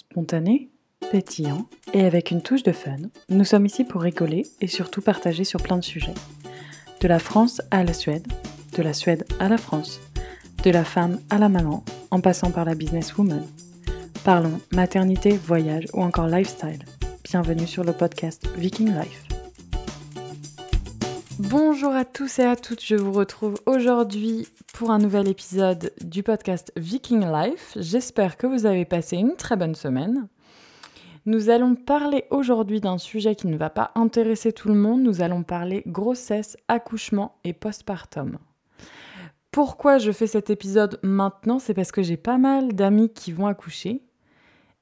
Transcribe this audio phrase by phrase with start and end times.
[0.00, 0.70] Spontané,
[1.10, 2.96] pétillant et avec une touche de fun,
[3.28, 6.14] nous sommes ici pour rigoler et surtout partager sur plein de sujets.
[7.02, 8.26] De la France à la Suède,
[8.78, 10.00] de la Suède à la France,
[10.64, 13.46] de la femme à la maman, en passant par la businesswoman.
[14.24, 16.82] Parlons maternité, voyage ou encore lifestyle.
[17.24, 19.29] Bienvenue sur le podcast Viking Life.
[21.48, 26.22] Bonjour à tous et à toutes, je vous retrouve aujourd'hui pour un nouvel épisode du
[26.22, 27.78] podcast Viking Life.
[27.80, 30.28] J'espère que vous avez passé une très bonne semaine.
[31.24, 35.00] Nous allons parler aujourd'hui d'un sujet qui ne va pas intéresser tout le monde.
[35.00, 38.36] Nous allons parler grossesse, accouchement et postpartum.
[39.50, 43.46] Pourquoi je fais cet épisode maintenant C'est parce que j'ai pas mal d'amis qui vont
[43.46, 44.02] accoucher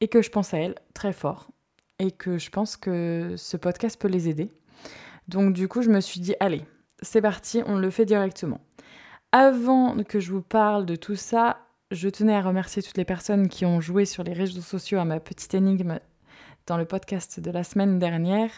[0.01, 1.51] et que je pense à elles très fort
[2.01, 4.51] et que je pense que ce podcast peut les aider.
[5.29, 6.65] Donc du coup, je me suis dit, allez,
[7.03, 8.61] c'est parti, on le fait directement.
[9.31, 11.59] Avant que je vous parle de tout ça,
[11.91, 15.05] je tenais à remercier toutes les personnes qui ont joué sur les réseaux sociaux à
[15.05, 16.01] ma petite énigme
[16.67, 18.51] dans le podcast de la semaine dernière.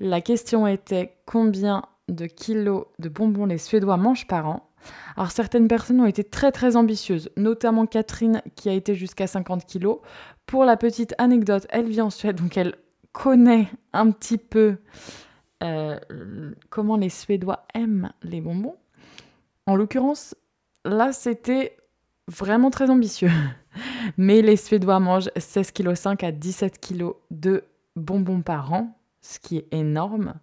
[0.00, 4.70] La question était combien de kilos de bonbons les Suédois mangent par an?
[5.16, 9.66] Alors certaines personnes ont été très très ambitieuses, notamment Catherine qui a été jusqu'à 50
[9.66, 9.98] kilos.
[10.46, 12.76] Pour la petite anecdote, elle vit en Suède, donc elle
[13.12, 14.76] connaît un petit peu
[15.62, 15.98] euh,
[16.70, 18.76] comment les Suédois aiment les bonbons.
[19.66, 20.34] En l'occurrence,
[20.84, 21.76] là, c'était
[22.28, 23.30] vraiment très ambitieux.
[24.16, 27.64] Mais les Suédois mangent 16,5 kg à 17 kg de
[27.96, 30.34] bonbons par an, ce qui est énorme.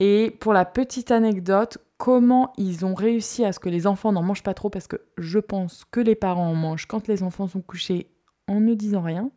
[0.00, 4.22] Et pour la petite anecdote, comment ils ont réussi à ce que les enfants n'en
[4.22, 7.48] mangent pas trop, parce que je pense que les parents en mangent quand les enfants
[7.48, 8.10] sont couchés
[8.48, 9.30] en ne disant rien.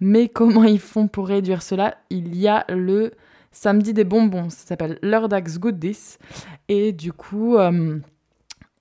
[0.00, 1.96] Mais comment ils font pour réduire cela?
[2.10, 3.12] Il y a le
[3.54, 4.50] samedi des bonbons.
[4.50, 6.18] Ça s'appelle Lördags Goodies.
[6.68, 7.98] Et du coup, euh,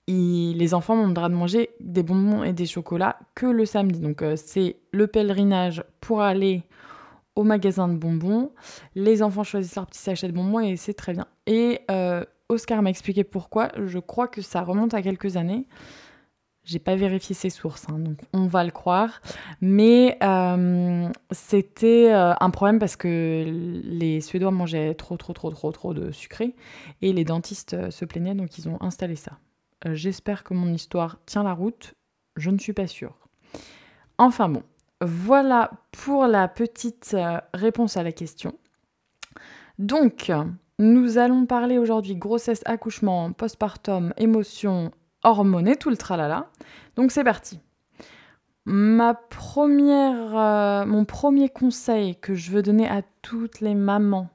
[0.07, 3.99] les enfants ont le droit de manger des bonbons et des chocolats que le samedi.
[3.99, 6.63] Donc euh, c'est le pèlerinage pour aller
[7.35, 8.51] au magasin de bonbons.
[8.95, 11.27] Les enfants choisissent leur petit sachet de bonbons et c'est très bien.
[11.47, 13.71] Et euh, Oscar m'a expliqué pourquoi.
[13.85, 15.67] Je crois que ça remonte à quelques années.
[16.65, 19.21] J'ai pas vérifié ses sources, hein, donc on va le croire.
[19.59, 23.43] Mais euh, c'était euh, un problème parce que
[23.83, 26.55] les Suédois mangeaient trop, trop, trop, trop, trop de sucré
[27.01, 29.33] et les dentistes euh, se plaignaient, donc ils ont installé ça.
[29.85, 31.95] J'espère que mon histoire tient la route.
[32.37, 33.17] Je ne suis pas sûre.
[34.17, 34.63] Enfin bon,
[35.01, 37.17] voilà pour la petite
[37.53, 38.55] réponse à la question.
[39.77, 40.31] Donc,
[40.79, 44.91] nous allons parler aujourd'hui grossesse, accouchement, postpartum, émotions,
[45.23, 46.47] hormones et tout le tralala.
[46.95, 47.59] Donc c'est parti.
[48.65, 54.29] Ma première, euh, mon premier conseil que je veux donner à toutes les mamans,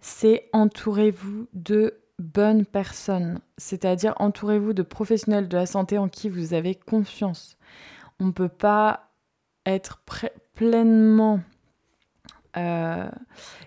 [0.00, 6.54] c'est entourez-vous de bonnes personnes, c'est-à-dire entourez-vous de professionnels de la santé en qui vous
[6.54, 7.56] avez confiance.
[8.20, 9.10] On ne peut pas
[9.66, 10.02] être
[10.54, 11.40] pleinement
[12.56, 13.08] euh,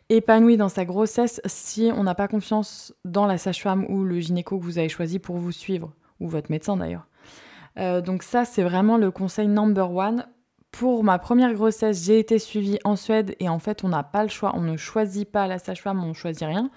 [0.09, 4.57] épanoui dans sa grossesse si on n'a pas confiance dans la sage-femme ou le gynéco
[4.57, 7.07] que vous avez choisi pour vous suivre ou votre médecin d'ailleurs.
[7.77, 10.25] Euh, donc ça, c'est vraiment le conseil number one.
[10.71, 14.23] Pour ma première grossesse, j'ai été suivie en Suède et en fait, on n'a pas
[14.23, 14.53] le choix.
[14.55, 16.69] On ne choisit pas la sage-femme, on choisit rien.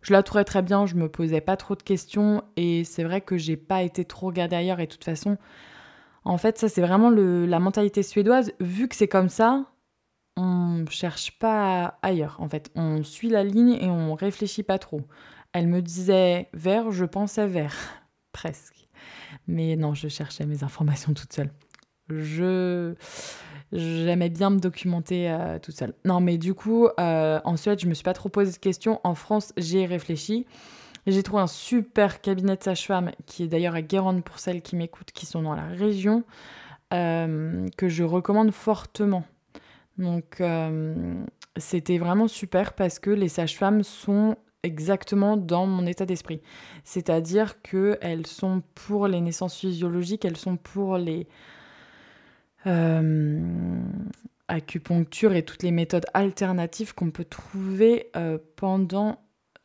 [0.00, 3.20] Je la trouvais très bien, je me posais pas trop de questions et c'est vrai
[3.20, 5.36] que j'ai pas été trop regardée ailleurs et de toute façon,
[6.24, 8.52] en fait, ça c'est vraiment la mentalité suédoise.
[8.60, 9.64] Vu que c'est comme ça,
[10.36, 12.36] on cherche pas ailleurs.
[12.38, 15.02] En fait, on suit la ligne et on réfléchit pas trop.
[15.52, 18.05] Elle me disait vert, je pensais vert
[18.36, 18.86] presque.
[19.48, 21.50] Mais non, je cherchais mes informations toute seule.
[22.10, 22.94] Je
[23.72, 25.94] j'aimais bien me documenter euh, toute seule.
[26.04, 29.00] Non, mais du coup, euh, en Suède, je me suis pas trop posé de questions.
[29.04, 30.46] En France, j'ai réfléchi.
[31.06, 34.76] J'ai trouvé un super cabinet de sage-femme qui est d'ailleurs à Guérande pour celles qui
[34.76, 36.24] m'écoutent, qui sont dans la région,
[36.92, 39.24] euh, que je recommande fortement.
[39.98, 40.42] Donc,
[41.56, 46.42] c'était vraiment super parce que les sages-femmes sont exactement dans mon état d'esprit.
[46.84, 51.26] C'est-à-dire qu'elles sont pour les naissances physiologiques, elles sont pour les
[52.66, 53.40] euh,
[54.48, 59.20] acupunctures et toutes les méthodes alternatives qu'on peut trouver euh, pendant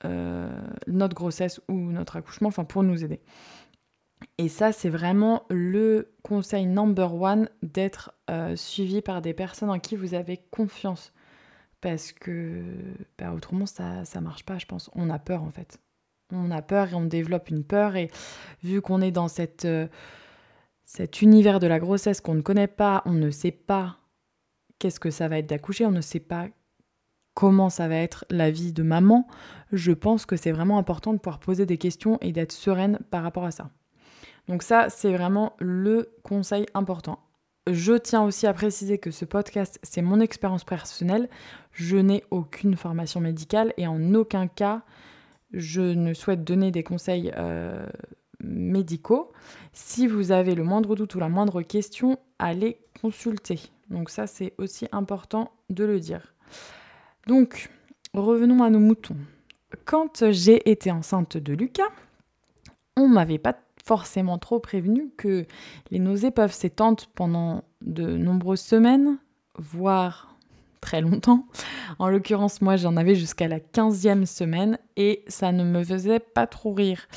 [0.05, 0.49] euh,
[0.87, 3.19] notre grossesse ou notre accouchement, enfin pour nous aider.
[4.37, 8.13] Et ça, c'est vraiment le conseil number one d'être
[8.55, 11.11] suivi par des personnes en qui vous avez confiance
[11.81, 12.63] parce que
[13.17, 14.89] bah, autrement ça ça marche pas je pense.
[14.95, 15.79] On a peur en fait.
[16.31, 18.09] On a peur et on développe une peur et
[18.63, 19.27] vu qu'on est dans
[19.65, 19.87] euh,
[20.85, 23.97] cet univers de la grossesse qu'on ne connaît pas on ne sait pas
[24.79, 26.47] qu'est-ce que ça va être d'accoucher on ne sait pas
[27.33, 29.27] comment ça va être la vie de maman
[29.73, 33.23] je pense que c'est vraiment important de pouvoir poser des questions et d'être sereine par
[33.23, 33.69] rapport à ça.
[34.47, 37.19] Donc ça c'est vraiment le conseil important
[37.67, 41.29] je tiens aussi à préciser que ce podcast, c'est mon expérience personnelle.
[41.73, 44.81] Je n'ai aucune formation médicale et en aucun cas,
[45.53, 47.85] je ne souhaite donner des conseils euh,
[48.43, 49.31] médicaux.
[49.73, 53.59] Si vous avez le moindre doute ou la moindre question, allez consulter.
[53.89, 56.33] Donc ça, c'est aussi important de le dire.
[57.27, 57.69] Donc,
[58.13, 59.17] revenons à nos moutons.
[59.85, 61.91] Quand j'ai été enceinte de Lucas,
[62.97, 63.55] on m'avait pas
[63.85, 65.45] forcément trop prévenu que
[65.89, 69.17] les nausées peuvent s'étendre pendant de nombreuses semaines,
[69.57, 70.35] voire
[70.81, 71.45] très longtemps.
[71.99, 76.47] En l'occurrence, moi, j'en avais jusqu'à la 15e semaine et ça ne me faisait pas
[76.47, 77.07] trop rire.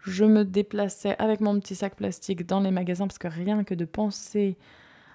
[0.00, 3.74] Je me déplaçais avec mon petit sac plastique dans les magasins parce que rien que
[3.74, 4.58] de penser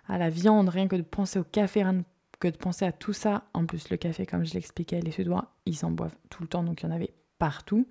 [0.08, 2.04] à la viande, rien que de penser au café, rien
[2.40, 5.54] que de penser à tout ça, en plus le café, comme je l'expliquais, les Suédois,
[5.66, 7.86] ils en boivent tout le temps, donc il y en avait partout.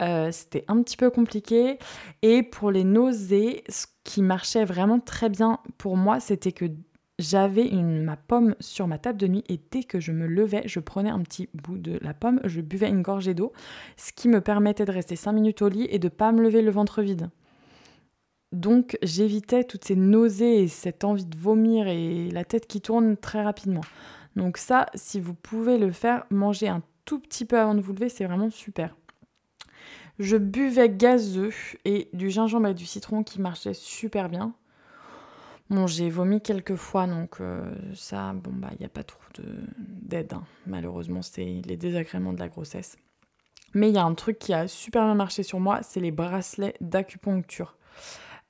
[0.00, 1.78] Euh, c'était un petit peu compliqué.
[2.22, 6.66] Et pour les nausées, ce qui marchait vraiment très bien pour moi, c'était que
[7.18, 10.78] j'avais ma pomme sur ma table de nuit et dès que je me levais, je
[10.78, 13.52] prenais un petit bout de la pomme, je buvais une gorgée d'eau,
[13.96, 16.42] ce qui me permettait de rester 5 minutes au lit et de ne pas me
[16.42, 17.28] lever le ventre vide.
[18.52, 23.16] Donc j'évitais toutes ces nausées et cette envie de vomir et la tête qui tourne
[23.16, 23.82] très rapidement.
[24.36, 27.92] Donc ça, si vous pouvez le faire, manger un tout petit peu avant de vous
[27.92, 28.94] lever, c'est vraiment super.
[30.18, 31.52] Je buvais gazeux
[31.84, 34.52] et du gingembre et du citron qui marchaient super bien.
[35.70, 39.20] Bon, j'ai vomi quelques fois, donc euh, ça, bon, bah, il n'y a pas trop
[39.78, 40.32] d'aide.
[40.32, 40.44] Hein.
[40.66, 42.96] Malheureusement, c'est les désagréments de la grossesse.
[43.74, 46.10] Mais il y a un truc qui a super bien marché sur moi, c'est les
[46.10, 47.76] bracelets d'acupuncture.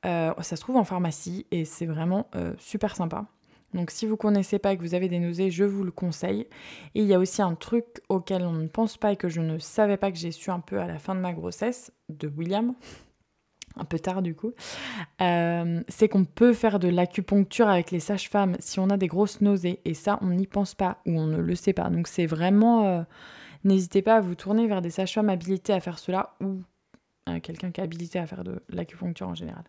[0.06, 3.26] Euh, ça se trouve en pharmacie et c'est vraiment euh, super sympa.
[3.74, 6.46] Donc si vous connaissez pas et que vous avez des nausées, je vous le conseille.
[6.94, 9.40] Et il y a aussi un truc auquel on ne pense pas et que je
[9.40, 12.28] ne savais pas que j'ai su un peu à la fin de ma grossesse, de
[12.28, 12.74] William,
[13.76, 14.52] un peu tard du coup,
[15.20, 19.40] euh, c'est qu'on peut faire de l'acupuncture avec les sages-femmes si on a des grosses
[19.40, 19.80] nausées.
[19.84, 21.90] Et ça, on n'y pense pas ou on ne le sait pas.
[21.90, 22.86] Donc c'est vraiment...
[22.86, 23.02] Euh,
[23.64, 26.62] n'hésitez pas à vous tourner vers des sages-femmes habilitées à faire cela ou
[27.42, 29.64] quelqu'un qui est habilité à faire de l'acupuncture en général.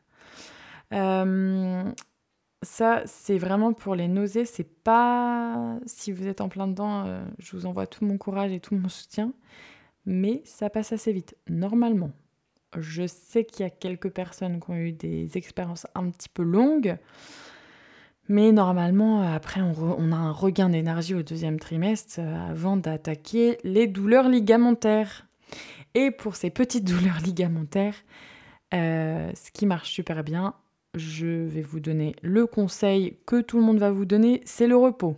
[0.93, 1.83] Euh,
[2.61, 4.45] ça, c'est vraiment pour les nausées.
[4.45, 5.77] C'est pas.
[5.85, 8.75] Si vous êtes en plein dedans, euh, je vous envoie tout mon courage et tout
[8.75, 9.33] mon soutien.
[10.05, 12.11] Mais ça passe assez vite, normalement.
[12.77, 16.43] Je sais qu'il y a quelques personnes qui ont eu des expériences un petit peu
[16.43, 16.97] longues.
[18.27, 23.87] Mais normalement, après, on, a un regain d'énergie au deuxième trimestre euh, avant d'attaquer les
[23.87, 25.25] douleurs ligamentaires.
[25.95, 27.95] Et pour ces petites douleurs ligamentaires,
[28.73, 30.53] euh, ce qui marche super bien,
[30.95, 34.75] je vais vous donner le conseil que tout le monde va vous donner, c'est le
[34.75, 35.17] repos.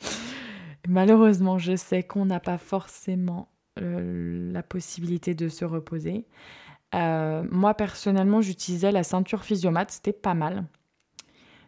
[0.88, 3.48] Malheureusement, je sais qu'on n'a pas forcément
[3.80, 6.26] euh, la possibilité de se reposer.
[6.94, 10.64] Euh, moi, personnellement, j'utilisais la ceinture physiomate, c'était pas mal.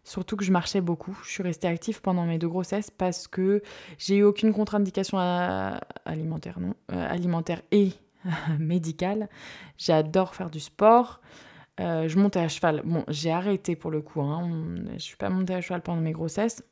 [0.05, 1.19] Surtout que je marchais beaucoup.
[1.25, 3.61] Je suis restée active pendant mes deux grossesses parce que
[3.99, 5.19] j'ai eu aucune contre-indication
[6.05, 7.93] alimentaire, non, euh, alimentaire et
[8.61, 9.29] médicale.
[9.79, 11.21] J'adore faire du sport.
[11.81, 12.83] Euh, je montais à cheval.
[12.85, 14.23] Bon, j'ai arrêté pour le coup.
[14.23, 14.51] Hein.
[14.95, 16.65] Je suis pas montée à cheval pendant mes grossesses.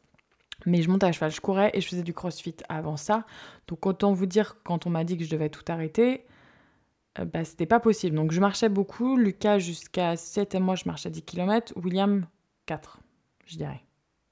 [0.67, 3.27] Mais je montais à cheval, je courais et je faisais du crossfit avant ça.
[3.67, 6.25] Donc autant vous dire quand on m'a dit que je devais tout arrêter,
[7.19, 8.17] euh, bah, c'était pas possible.
[8.17, 9.17] Donc je marchais beaucoup.
[9.17, 11.73] Lucas, jusqu'à 7 mois, je marchais 10 km.
[11.77, 12.27] William,
[12.67, 13.01] 4,
[13.47, 13.83] je dirais.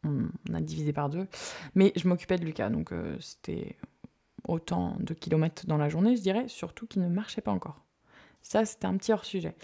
[0.04, 1.26] On, a divisé par deux.
[1.75, 3.76] Mais je m'occupais de Lucas, donc euh, c'était
[4.49, 7.85] autant de kilomètres dans la journée, je dirais, surtout qu'il ne marchait pas encore.
[8.42, 9.54] Ça, c'était un petit hors-sujet.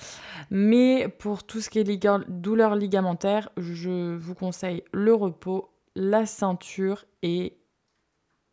[0.50, 7.04] Mais pour tout ce qui est douleur ligamentaire, je vous conseille le repos, la ceinture
[7.23, 7.58] et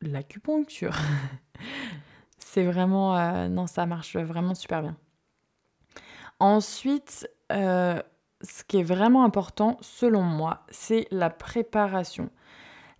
[0.01, 0.96] l'acupuncture.
[2.39, 3.17] C'est vraiment...
[3.17, 4.98] Euh, non, ça marche vraiment super bien.
[6.39, 8.01] Ensuite, euh,
[8.41, 12.29] ce qui est vraiment important, selon moi, c'est la préparation.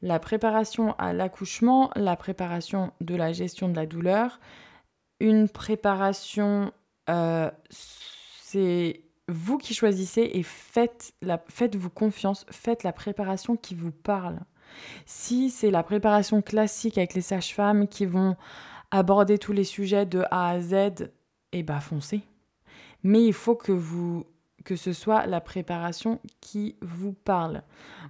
[0.02, 4.40] La préparation à l'accouchement, la préparation de la gestion de la douleur,
[5.20, 6.72] une préparation
[7.10, 13.92] euh, c'est vous qui choisissez et faites la, faites-vous confiance, faites la préparation qui vous
[13.92, 14.40] parle.
[15.06, 18.36] Si c'est la préparation classique avec les sages-femmes qui vont
[18.92, 21.12] aborder tous les sujets de A à Z,
[21.52, 22.22] eh ben foncez.
[23.04, 24.26] Mais il faut que vous
[24.64, 27.62] que ce soit la préparation qui vous parle.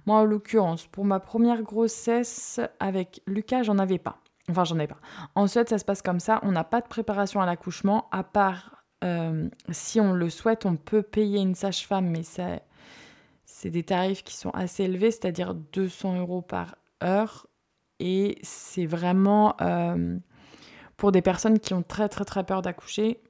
[0.06, 4.20] Moi, en l'occurrence, pour ma première grossesse avec Lucas, j'en avais pas.
[4.48, 4.96] Enfin, j'en ai pas.
[5.34, 6.40] Ensuite, ça se passe comme ça.
[6.42, 10.76] On n'a pas de préparation à l'accouchement, à part euh, si on le souhaite, on
[10.76, 16.42] peut payer une sage-femme, mais c'est des tarifs qui sont assez élevés, c'est-à-dire 200 euros
[16.42, 17.46] par heure.
[17.98, 20.18] Et c'est vraiment euh,
[20.96, 23.20] pour des personnes qui ont très très très peur d'accoucher.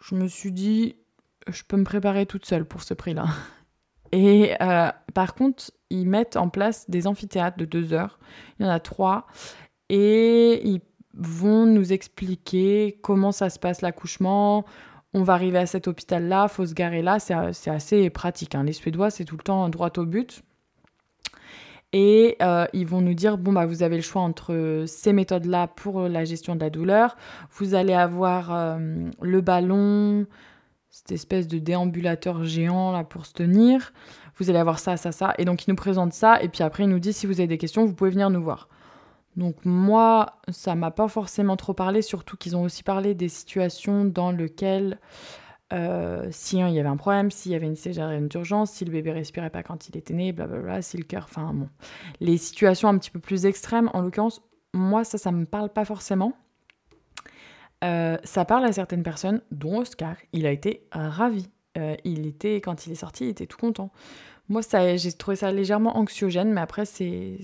[0.00, 0.96] Je me suis dit,
[1.48, 3.26] je peux me préparer toute seule pour ce prix-là.
[4.12, 8.18] Et euh, par contre, ils mettent en place des amphithéâtres de deux heures.
[8.58, 9.26] Il y en a trois.
[9.88, 10.80] Et ils
[11.14, 14.64] vont nous expliquer comment ça se passe l'accouchement.
[15.14, 17.18] On va arriver à cet hôpital-là, faut se garer là.
[17.18, 18.54] C'est assez pratique.
[18.54, 18.64] Hein.
[18.64, 20.42] Les Suédois, c'est tout le temps droit au but.
[21.92, 25.66] Et euh, ils vont nous dire, bon, bah, vous avez le choix entre ces méthodes-là
[25.66, 27.16] pour la gestion de la douleur.
[27.50, 30.26] Vous allez avoir euh, le ballon,
[30.88, 33.92] cette espèce de déambulateur géant là pour se tenir.
[34.38, 35.34] Vous allez avoir ça, ça, ça.
[35.36, 36.42] Et donc, ils nous présentent ça.
[36.42, 38.42] Et puis après, ils nous disent, si vous avez des questions, vous pouvez venir nous
[38.42, 38.68] voir.
[39.36, 44.04] Donc moi, ça m'a pas forcément trop parlé, surtout qu'ils ont aussi parlé des situations
[44.04, 44.98] dans lesquelles
[45.72, 49.12] euh, si y avait un problème, s'il y avait une césarienne d'urgence, si le bébé
[49.12, 51.68] respirait pas quand il était né, blablabla, si le cœur, enfin bon.
[52.20, 54.42] Les situations un petit peu plus extrêmes, en l'occurrence,
[54.74, 56.34] moi ça, ça me parle pas forcément.
[57.84, 60.16] Euh, ça parle à certaines personnes, dont Oscar.
[60.32, 61.48] Il a été ravi.
[61.78, 63.90] Euh, il était, quand il est sorti, il était tout content.
[64.48, 67.38] Moi, ça, j'ai trouvé ça légèrement anxiogène, mais après, c'est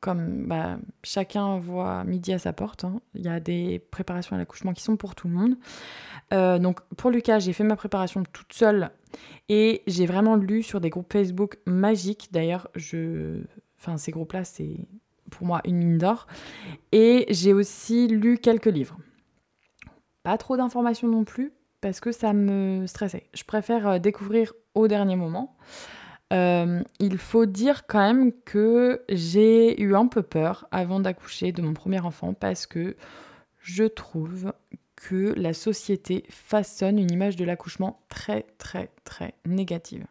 [0.00, 2.84] comme bah, chacun voit midi à sa porte.
[2.84, 3.00] Hein.
[3.14, 5.56] Il y a des préparations à l'accouchement qui sont pour tout le monde.
[6.32, 8.90] Euh, donc pour Lucas, j'ai fait ma préparation toute seule
[9.48, 12.28] et j'ai vraiment lu sur des groupes Facebook magiques.
[12.32, 13.42] D'ailleurs, je...
[13.78, 14.76] enfin, ces groupes-là, c'est
[15.30, 16.26] pour moi une mine d'or.
[16.92, 18.98] Et j'ai aussi lu quelques livres.
[20.22, 23.24] Pas trop d'informations non plus parce que ça me stressait.
[23.34, 25.56] Je préfère euh, découvrir au dernier moment.
[26.32, 31.60] Euh, il faut dire quand même que j'ai eu un peu peur avant d'accoucher de
[31.60, 32.96] mon premier enfant parce que
[33.58, 34.52] je trouve
[34.94, 40.06] que la société façonne une image de l'accouchement très très très négative.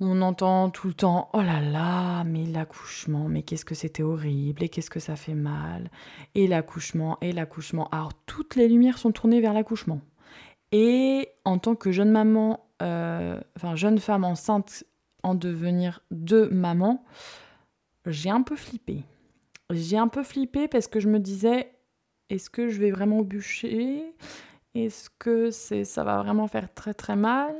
[0.00, 4.64] On entend tout le temps oh là là, mais l'accouchement, mais qu'est-ce que c'était horrible
[4.64, 5.90] et qu'est-ce que ça fait mal
[6.34, 7.88] et l'accouchement et l'accouchement.
[7.90, 10.00] Alors toutes les lumières sont tournées vers l'accouchement.
[10.72, 14.84] Et en tant que jeune maman, enfin jeune femme enceinte
[15.22, 17.04] en devenir de maman,
[18.06, 19.04] j'ai un peu flippé.
[19.70, 21.72] J'ai un peu flippé parce que je me disais
[22.30, 24.14] est-ce que je vais vraiment bûcher?
[24.74, 27.54] Est-ce que c'est, ça va vraiment faire très très mal?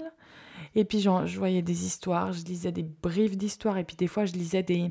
[0.75, 4.25] Et puis je voyais des histoires, je lisais des briefs d'histoires, et puis des fois
[4.25, 4.91] je lisais des,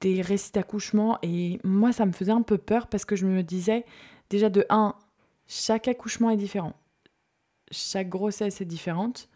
[0.00, 3.42] des récits d'accouchement, et moi ça me faisait un peu peur parce que je me
[3.42, 3.84] disais,
[4.28, 4.94] déjà de 1,
[5.48, 6.74] chaque accouchement est différent,
[7.72, 9.28] chaque grossesse est différente,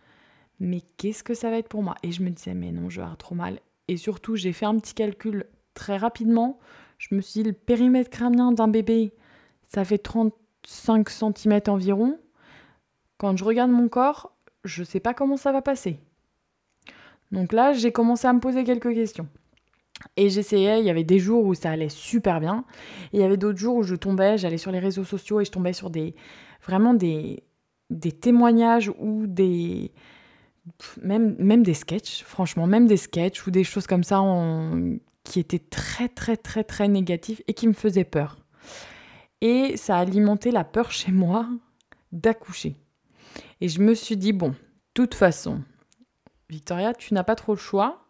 [0.61, 1.95] mais qu'est-ce que ça va être pour moi?
[2.03, 3.61] Et je me disais, mais non, je vais avoir trop mal.
[3.89, 6.59] Et surtout, j'ai fait un petit calcul très rapidement.
[6.99, 9.13] Je me suis dit, le périmètre crânien d'un bébé,
[9.67, 12.19] ça fait 35 cm environ.
[13.19, 14.33] Quand je regarde mon corps,
[14.65, 15.99] je ne sais pas comment ça va passer.
[17.33, 19.29] Donc là, j'ai commencé à me poser quelques questions.
[20.17, 22.65] Et j'essayais, il y avait des jours où ça allait super bien,
[23.13, 25.45] et il y avait d'autres jours où je tombais, j'allais sur les réseaux sociaux et
[25.45, 26.15] je tombais sur des
[26.63, 27.43] vraiment des,
[27.91, 29.93] des témoignages ou des
[31.02, 34.23] même, même des sketchs, franchement, même des sketchs ou des choses comme ça
[35.25, 38.38] qui étaient très très très très négatifs et qui me faisaient peur.
[39.40, 41.47] Et ça a alimenté la peur chez moi
[42.12, 42.76] d'accoucher.
[43.61, 44.54] Et je me suis dit, bon, de
[44.94, 45.62] toute façon,
[46.49, 48.06] Victoria, tu n'as pas trop le choix.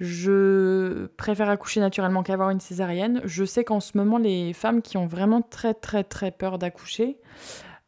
[0.00, 3.20] Je préfère accoucher naturellement qu'avoir une césarienne.
[3.24, 7.18] Je sais qu'en ce moment, les femmes qui ont vraiment très très très peur d'accoucher,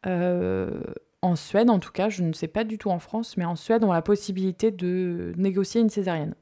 [0.07, 0.83] euh,
[1.23, 3.57] en Suède en tout cas, je ne sais pas du tout en France, mais en
[3.57, 6.35] Suède, ont la possibilité de négocier une césarienne.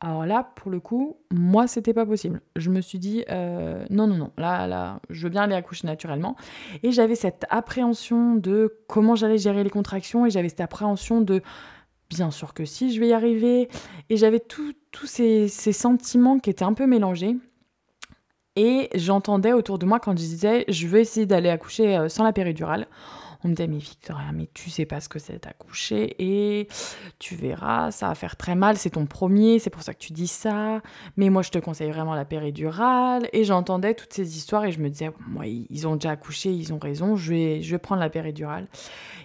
[0.00, 2.42] Alors là, pour le coup, moi, c'était pas possible.
[2.54, 5.86] Je me suis dit, euh, non, non, non, là, là, je veux bien aller accoucher
[5.86, 6.36] naturellement.
[6.82, 11.40] Et j'avais cette appréhension de comment j'allais gérer les contractions, et j'avais cette appréhension de,
[12.10, 13.68] bien sûr que si, je vais y arriver.
[14.10, 17.36] Et j'avais tous ces, ces sentiments qui étaient un peu mélangés.
[18.54, 22.24] Et j'entendais autour de moi quand je disais, je veux essayer d'aller accoucher euh, sans
[22.24, 22.86] la péridurale.
[23.46, 26.66] On me disait, mais Victoria, mais tu sais pas ce que c'est d'accoucher et
[27.20, 30.12] tu verras, ça va faire très mal, c'est ton premier, c'est pour ça que tu
[30.12, 30.82] dis ça.
[31.16, 33.28] Mais moi, je te conseille vraiment la péridurale.
[33.32, 36.72] Et j'entendais toutes ces histoires et je me disais, moi, ils ont déjà accouché, ils
[36.72, 38.66] ont raison, je vais, je vais prendre la péridurale.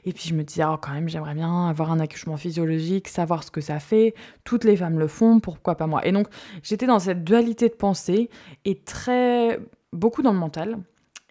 [0.05, 3.43] Et puis je me disais, oh, quand même, j'aimerais bien avoir un accouchement physiologique, savoir
[3.43, 4.13] ce que ça fait.
[4.43, 6.05] Toutes les femmes le font, pourquoi pas moi?
[6.05, 6.27] Et donc,
[6.61, 8.29] j'étais dans cette dualité de pensée
[8.65, 9.59] et très
[9.93, 10.77] beaucoup dans le mental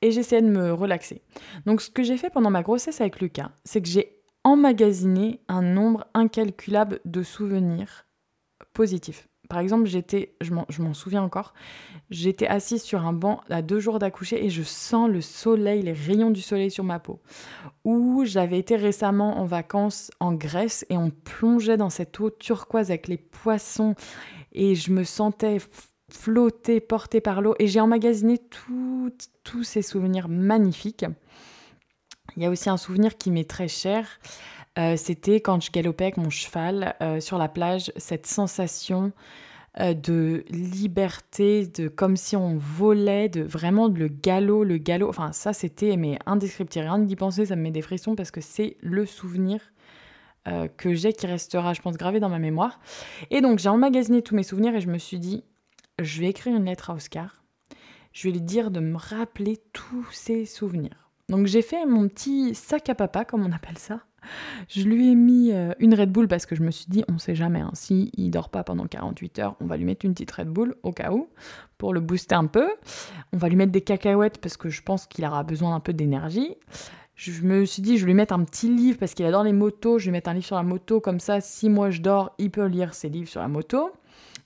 [0.02, 1.22] et j'essayais de me relaxer.
[1.66, 5.62] Donc ce que j'ai fait pendant ma grossesse avec Lucas, c'est que j'ai emmagasiné un
[5.62, 8.06] nombre incalculable de souvenirs
[8.72, 9.28] positifs.
[9.50, 11.54] Par exemple, j'étais, je m'en souviens encore,
[12.08, 15.92] j'étais assise sur un banc à deux jours d'accoucher et je sens le soleil, les
[15.92, 17.18] rayons du soleil sur ma peau.
[17.84, 22.92] Ou j'avais été récemment en vacances en Grèce et on plongeait dans cette eau turquoise
[22.92, 23.96] avec les poissons
[24.52, 25.58] et je me sentais
[26.12, 27.54] flotter, porté par l'eau.
[27.58, 28.38] Et j'ai emmagasiné
[29.44, 31.06] tous ces souvenirs magnifiques.
[32.36, 34.06] Il y a aussi un souvenir qui m'est très cher.
[34.78, 39.12] Euh, c'était quand je galopais avec mon cheval euh, sur la plage, cette sensation
[39.80, 45.08] euh, de liberté, de comme si on volait, de vraiment le galop, le galop.
[45.08, 46.84] Enfin, ça, c'était mais indescriptible.
[46.84, 49.60] Rien d'y penser, ça me met des frissons parce que c'est le souvenir
[50.78, 52.80] que j'ai qui restera, je pense, gravé dans ma mémoire.
[53.30, 55.44] Et donc, j'ai emmagasiné tous mes souvenirs et je me suis dit,
[56.02, 57.42] je vais écrire une lettre à Oscar.
[58.12, 61.10] Je vais lui dire de me rappeler tous ses souvenirs.
[61.28, 64.00] Donc, j'ai fait mon petit sac à papa, comme on appelle ça.
[64.68, 67.18] Je lui ai mis euh, une Red Bull parce que je me suis dit, on
[67.18, 70.12] sait jamais, hein, si il dort pas pendant 48 heures, on va lui mettre une
[70.12, 71.28] petite Red Bull au cas où,
[71.78, 72.68] pour le booster un peu.
[73.32, 75.92] On va lui mettre des cacahuètes parce que je pense qu'il aura besoin d'un peu
[75.92, 76.56] d'énergie.
[77.14, 79.52] Je me suis dit, je vais lui mettre un petit livre parce qu'il adore les
[79.52, 79.98] motos.
[79.98, 82.34] Je vais lui mettre un livre sur la moto, comme ça, si moi je dors,
[82.38, 83.92] il peut lire ses livres sur la moto.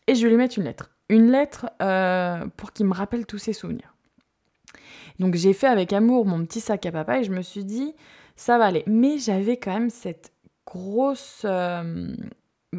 [0.07, 0.91] Et je vais lui mettre une lettre.
[1.09, 3.95] Une lettre euh, pour qu'il me rappelle tous ses souvenirs.
[5.19, 7.95] Donc j'ai fait avec amour mon petit sac à papa et je me suis dit,
[8.37, 8.85] ça va aller.
[8.87, 10.33] Mais j'avais quand même cette
[10.67, 12.15] grosse euh,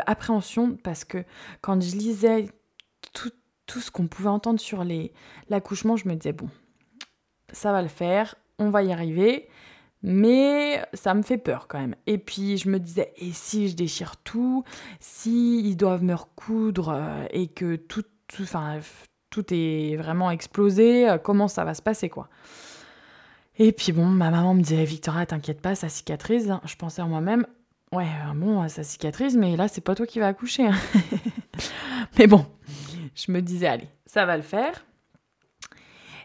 [0.06, 1.24] appréhension parce que
[1.62, 2.50] quand je lisais
[3.14, 3.32] tout,
[3.68, 4.84] tout ce qu'on pouvait entendre sur
[5.50, 6.50] l'accouchement, je me disais, bon,
[7.52, 9.48] ça va le faire, on va y arriver.
[10.08, 11.96] Mais ça me fait peur quand même.
[12.06, 14.64] Et puis je me disais, et si je déchire tout,
[15.00, 18.46] si ils doivent me recoudre euh, et que tout, tout,
[19.30, 22.30] tout est vraiment explosé, euh, comment ça va se passer quoi
[23.58, 26.54] et puis bon, ma maman me disait Victoria, t'inquiète pas, ça cicatrise.
[26.66, 27.48] Je pensais en moi-même,
[27.94, 30.68] ouais, euh, bon, ça cicatrise, mais là, c'est pas toi qui vas accoucher.
[30.68, 30.76] Hein.
[32.18, 32.46] mais bon,
[33.16, 34.86] je me disais, allez, ça va le faire.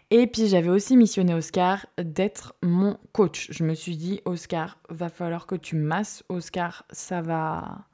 [0.09, 3.47] Et puis j'avais aussi missionné Oscar d'être mon coach.
[3.49, 6.23] Je me suis dit, Oscar, va falloir que tu masses.
[6.27, 7.85] Oscar, ça va.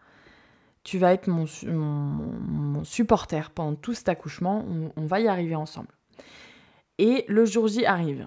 [0.88, 4.64] Tu vas être mon, mon, supporter pendant tout cet accouchement.
[4.96, 5.90] on va y arriver ensemble.
[6.98, 8.26] Et le jour J arrive.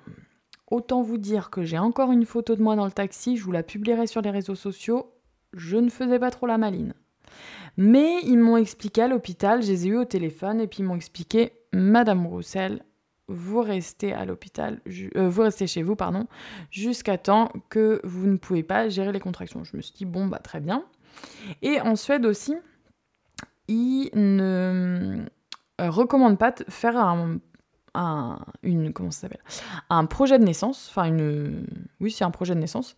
[0.70, 3.50] Autant vous dire que j'ai encore une photo de moi dans le taxi, je vous
[3.50, 5.10] la publierai sur les réseaux sociaux.
[5.54, 6.92] Je ne faisais pas trop la maline.
[7.78, 10.84] Mais ils m'ont expliqué à l'hôpital, je les ai eu au téléphone et puis ils
[10.84, 12.84] m'ont expliqué Madame Roussel,
[13.30, 14.80] vous restez à l'hôpital,
[15.16, 16.26] euh, vous restez chez vous, pardon,
[16.70, 19.64] jusqu'à temps que vous ne pouvez pas gérer les contractions.
[19.64, 20.84] Je me suis dit bon bah très bien.
[21.62, 22.56] Et en Suède aussi,
[23.68, 25.24] ils ne
[25.80, 27.38] euh, recommandent pas de faire un
[27.94, 29.10] un, une, comment
[29.88, 31.66] un projet de naissance, enfin une,
[32.00, 32.94] oui c'est un projet de naissance.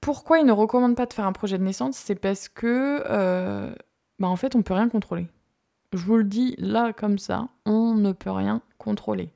[0.00, 1.96] Pourquoi ils ne recommandent pas de faire un projet de naissance?
[1.96, 3.72] C'est parce que, euh,
[4.18, 5.28] bah en fait, on peut rien contrôler.
[5.92, 9.30] Je vous le dis là comme ça, on ne peut rien contrôler.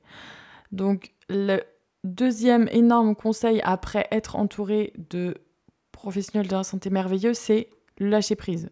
[0.72, 1.60] Donc le
[2.04, 5.34] deuxième énorme conseil après être entouré de
[5.92, 8.70] professionnels de la santé merveilleux, c'est lâcher prise.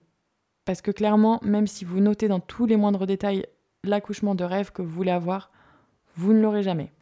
[0.65, 3.47] Parce que clairement, même si vous notez dans tous les moindres détails
[3.83, 5.51] l'accouchement de rêve que vous voulez avoir,
[6.17, 6.93] vous ne l'aurez jamais.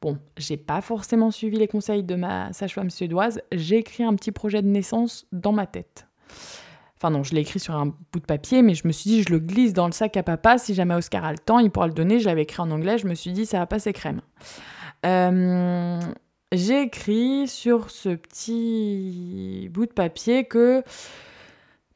[0.00, 4.32] Bon, j'ai pas forcément suivi les conseils de ma sage-femme suédoise, j'ai écrit un petit
[4.32, 6.08] projet de naissance dans ma tête.
[7.04, 9.22] Enfin non, je l'ai écrit sur un bout de papier, mais je me suis dit,
[9.24, 11.70] je le glisse dans le sac à papa, si jamais Oscar a le temps, il
[11.70, 12.18] pourra le donner.
[12.18, 14.22] Je l'avais écrit en anglais, je me suis dit, ça va passer crème.
[15.04, 16.00] Euh,
[16.50, 20.82] j'ai écrit sur ce petit bout de papier que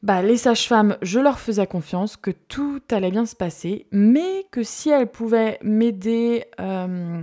[0.03, 4.63] bah, les sages-femmes, je leur faisais confiance, que tout allait bien se passer, mais que
[4.63, 7.23] si elles pouvaient m'aider euh,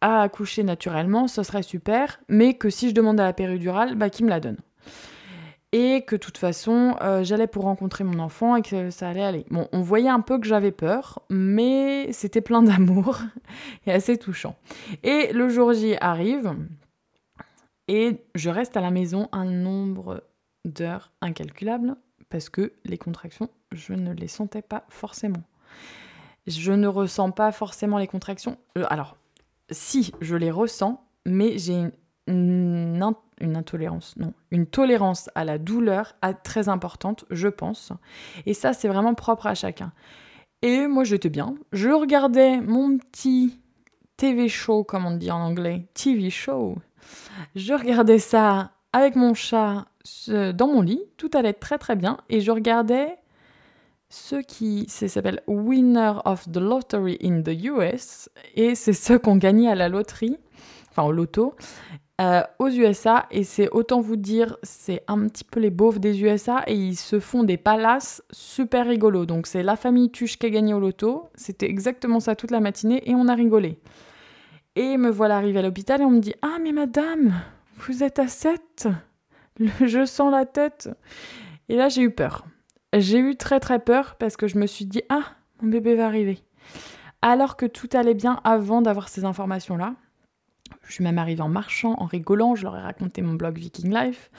[0.00, 4.08] à accoucher naturellement, ce serait super, mais que si je demandais à la péridurale, bah,
[4.08, 4.62] qu'ils me la donnent.
[5.72, 9.22] Et que de toute façon, euh, j'allais pour rencontrer mon enfant et que ça allait
[9.22, 9.44] aller.
[9.50, 13.20] Bon, on voyait un peu que j'avais peur, mais c'était plein d'amour
[13.86, 14.56] et assez touchant.
[15.02, 16.54] Et le jour J arrive,
[17.86, 20.24] et je reste à la maison un nombre
[20.64, 21.96] d'heures incalculables
[22.28, 25.42] parce que les contractions, je ne les sentais pas forcément.
[26.46, 28.58] Je ne ressens pas forcément les contractions.
[28.76, 29.16] Euh, alors,
[29.70, 31.86] si, je les ressens, mais j'ai
[32.28, 33.02] une,
[33.40, 36.14] intolérance, non, une tolérance à la douleur
[36.44, 37.92] très importante, je pense.
[38.46, 39.92] Et ça, c'est vraiment propre à chacun.
[40.62, 41.54] Et moi, j'étais bien.
[41.72, 43.60] Je regardais mon petit
[44.16, 46.76] TV show, comme on dit en anglais, TV show.
[47.54, 49.86] Je regardais ça avec mon chat
[50.28, 53.16] dans mon lit, tout allait très très bien, et je regardais
[54.08, 59.36] ceux qui s'appelle Winner of the Lottery in the US, et c'est ceux qui ont
[59.36, 60.38] gagné à la loterie,
[60.90, 61.54] enfin au loto,
[62.20, 66.22] euh, aux USA, et c'est autant vous dire, c'est un petit peu les beaufs des
[66.22, 69.26] USA, et ils se font des palaces super rigolos.
[69.26, 72.60] Donc c'est la famille Tuche qui a gagné au loto, c'était exactement ça toute la
[72.60, 73.78] matinée, et on a rigolé.
[74.76, 77.34] Et me voilà arrivée à l'hôpital, et on me dit Ah, mais madame,
[77.76, 78.88] vous êtes à 7
[79.84, 80.90] je sens la tête.
[81.68, 82.46] Et là, j'ai eu peur.
[82.94, 85.24] J'ai eu très très peur parce que je me suis dit, ah,
[85.60, 86.42] mon bébé va arriver.
[87.20, 89.94] Alors que tout allait bien avant d'avoir ces informations-là.
[90.88, 92.54] Je suis même arrivée en marchant, en rigolant.
[92.54, 94.30] Je leur ai raconté mon blog Viking Life.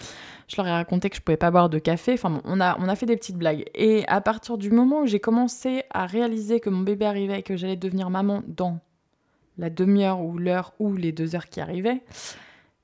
[0.47, 2.13] Je leur ai raconté que je pouvais pas boire de café.
[2.13, 3.65] Enfin bon, on a, on a fait des petites blagues.
[3.75, 7.43] Et à partir du moment où j'ai commencé à réaliser que mon bébé arrivait et
[7.43, 8.79] que j'allais devenir maman dans
[9.59, 12.01] la demi-heure ou l'heure ou les deux heures qui arrivaient,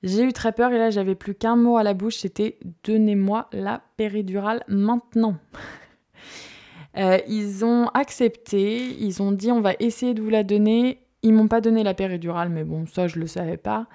[0.04, 3.50] j'ai eu très peur et là j'avais plus qu'un mot à la bouche, c'était donnez-moi
[3.52, 5.36] la péridurale maintenant.
[6.98, 11.05] Euh, ils ont accepté, ils ont dit on va essayer de vous la donner.
[11.26, 13.88] Ils m'ont pas donné la péridurale, mais bon, ça je le savais pas.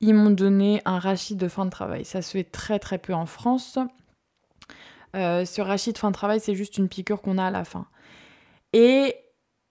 [0.00, 2.04] Ils m'ont donné un rachis de fin de travail.
[2.04, 3.78] Ça se fait très très peu en France.
[5.14, 7.64] Euh, ce rachis de fin de travail, c'est juste une piqûre qu'on a à la
[7.64, 7.86] fin.
[8.72, 9.14] Et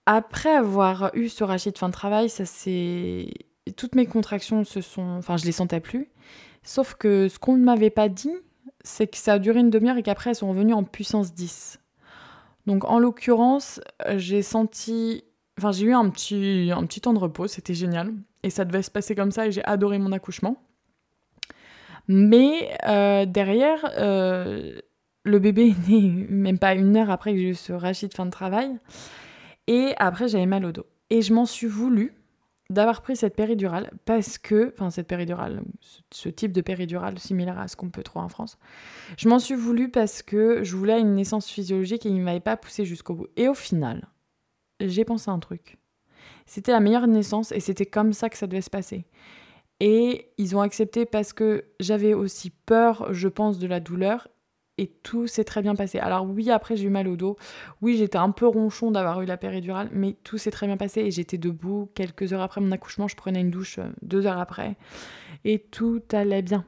[0.06, 3.28] après avoir eu ce rachis de fin de travail, ça c'est
[3.76, 6.08] toutes mes contractions se sont, enfin je les sentais plus.
[6.62, 8.34] Sauf que ce qu'on ne m'avait pas dit,
[8.82, 11.80] c'est que ça a duré une demi-heure et qu'après elles sont revenues en puissance 10.
[12.66, 13.82] Donc en l'occurrence,
[14.16, 15.24] j'ai senti,
[15.58, 18.12] enfin j'ai eu un petit, un petit temps de repos, c'était génial.
[18.42, 20.62] Et ça devait se passer comme ça et j'ai adoré mon accouchement.
[22.08, 24.78] Mais euh, derrière, euh,
[25.24, 28.14] le bébé est né même pas une heure après que j'ai eu ce rachis de
[28.14, 28.78] fin de travail.
[29.66, 30.86] Et après, j'avais mal au dos.
[31.10, 32.14] Et je m'en suis voulu
[32.70, 35.62] d'avoir pris cette péridurale parce que, enfin cette péridurale,
[36.10, 38.58] ce type de péridurale similaire à ce qu'on peut trouver en France,
[39.18, 42.40] je m'en suis voulu parce que je voulais une naissance physiologique et il ne m'avait
[42.40, 43.26] pas poussé jusqu'au bout.
[43.36, 44.08] Et au final,
[44.88, 45.78] j'ai pensé un truc.
[46.46, 49.06] C'était la meilleure naissance et c'était comme ça que ça devait se passer.
[49.80, 54.28] Et ils ont accepté parce que j'avais aussi peur, je pense, de la douleur
[54.78, 55.98] et tout s'est très bien passé.
[55.98, 57.36] Alors oui, après j'ai eu mal au dos.
[57.80, 61.00] Oui, j'étais un peu ronchon d'avoir eu la péridurale, mais tout s'est très bien passé
[61.00, 63.08] et j'étais debout quelques heures après mon accouchement.
[63.08, 64.76] Je prenais une douche euh, deux heures après
[65.44, 66.64] et tout allait bien.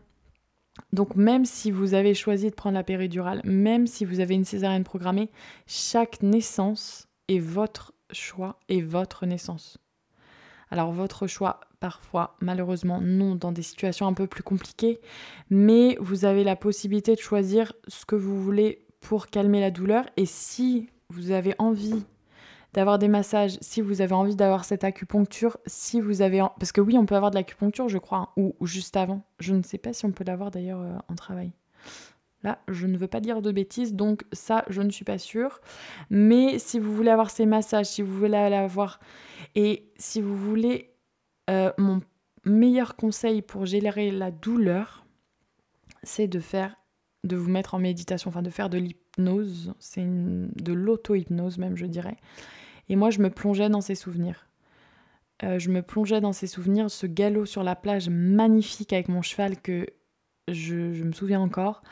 [0.93, 4.45] Donc même si vous avez choisi de prendre la péridurale, même si vous avez une
[4.45, 5.31] césarienne programmée,
[5.67, 9.79] chaque naissance est votre choix et votre naissance.
[10.71, 15.01] Alors votre choix, parfois, malheureusement, non, dans des situations un peu plus compliquées,
[15.51, 20.07] mais vous avez la possibilité de choisir ce que vous voulez pour calmer la douleur.
[20.17, 22.05] Et si vous avez envie
[22.73, 26.45] d'avoir des massages, si vous avez envie d'avoir cette acupuncture, si vous avez...
[26.59, 29.23] Parce que oui, on peut avoir de l'acupuncture, je crois, hein, ou, juste avant.
[29.39, 31.53] Je ne sais pas si on peut l'avoir d'ailleurs euh, en travail.
[32.69, 35.61] Je ne veux pas dire de bêtises, donc ça, je ne suis pas sûre.
[36.11, 39.01] Mais si vous voulez avoir ces massages, si vous voulez avoir...
[39.55, 40.95] Et si vous voulez
[41.51, 42.01] euh, mon
[42.45, 45.05] meilleur conseil pour gérer la douleur,
[46.03, 46.77] c'est de faire,
[47.25, 51.87] de vous mettre en méditation, enfin de faire de l'hypnose, c'est de l'auto-hypnose même, je
[51.87, 52.17] dirais.
[52.89, 54.47] Et moi, je me plongeais dans ces souvenirs.
[55.43, 59.23] Euh, je me plongeais dans ces souvenirs, ce galop sur la plage magnifique avec mon
[59.23, 59.87] cheval que
[60.49, 61.83] je me souviens encore,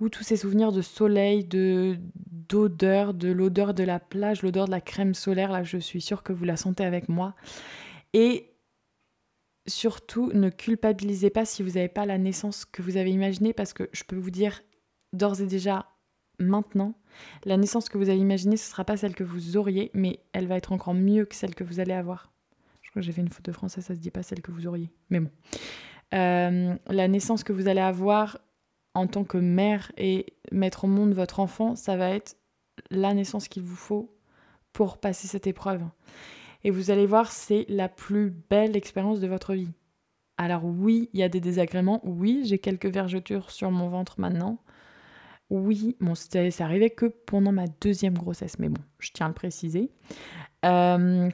[0.00, 1.98] ou tous ces souvenirs de soleil, de
[2.48, 6.22] d'odeur, de l'odeur de la plage, l'odeur de la crème solaire, là je suis sûre
[6.22, 7.36] que vous la sentez avec moi.
[8.12, 8.50] Et
[9.68, 13.72] surtout, ne culpabilisez pas si vous n'avez pas la naissance que vous avez imaginée, parce
[13.72, 14.62] que je peux vous dire
[15.12, 15.86] d'ores et déjà
[16.40, 16.94] maintenant,
[17.44, 20.20] la naissance que vous avez imaginée, ce ne sera pas celle que vous auriez, mais
[20.32, 22.32] elle va être encore mieux que celle que vous allez avoir.
[22.82, 24.50] Je crois que j'ai fait une faute de français, ça se dit pas celle que
[24.50, 24.90] vous auriez.
[25.10, 25.30] Mais bon.
[26.12, 28.38] Euh, la naissance que vous allez avoir
[28.94, 32.36] en tant que mère et mettre au monde votre enfant, ça va être
[32.90, 34.14] la naissance qu'il vous faut
[34.72, 35.82] pour passer cette épreuve.
[36.64, 39.72] Et vous allez voir, c'est la plus belle expérience de votre vie.
[40.36, 42.00] Alors oui, il y a des désagréments.
[42.04, 44.58] Oui, j'ai quelques vergetures sur mon ventre maintenant.
[45.50, 49.34] Oui, bon, c'est arrivé que pendant ma deuxième grossesse, mais bon, je tiens à le
[49.34, 49.90] préciser.
[50.64, 51.28] Euh,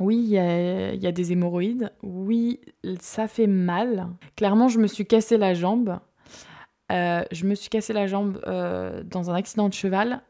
[0.00, 1.92] oui, il y, a, des hémorroïdes.
[2.02, 2.60] Oui,
[3.00, 4.08] ça fait mal.
[4.34, 6.00] Clairement, je me suis cassé la jambe.
[6.90, 10.22] Euh, je me suis cassé la jambe euh, dans un accident de cheval.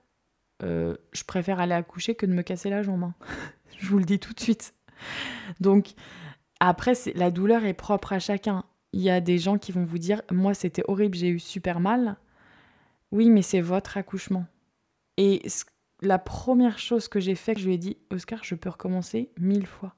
[0.61, 3.05] je préfère aller accoucher que de me casser la jambe.
[3.05, 3.15] Hein.
[3.79, 4.75] je vous le dis tout de suite.
[5.61, 5.95] Donc,
[6.61, 8.65] après, la douleur est propre à chacun.
[8.93, 11.81] Il y a des gens qui vont vous dire Moi, c'était horrible, j'ai eu super
[11.81, 12.17] mal.
[13.13, 14.47] Oui, mais c'est votre accouchement.
[15.17, 15.43] Et
[16.03, 19.67] la première chose que j'ai fait, je lui ai dit Oscar, je peux recommencer mille
[19.67, 19.95] fois.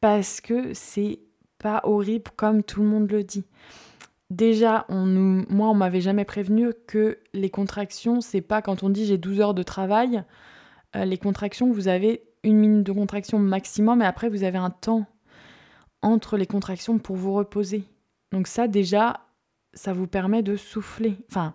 [0.00, 1.20] Parce que c'est
[1.58, 3.44] pas horrible comme tout le monde le dit.
[4.30, 9.18] Déjà, moi, on m'avait jamais prévenu que les contractions, c'est pas quand on dit j'ai
[9.18, 10.24] 12 heures de travail.
[10.96, 14.70] Euh, les contractions, vous avez une minute de contraction maximum et après vous avez un
[14.70, 15.06] temps
[16.02, 17.84] entre les contractions pour vous reposer.
[18.32, 19.20] Donc ça déjà,
[19.74, 21.18] ça vous permet de souffler.
[21.30, 21.54] Enfin,